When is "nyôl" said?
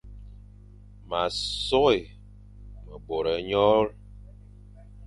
3.47-3.87